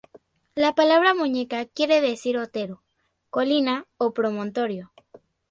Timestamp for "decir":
2.01-2.35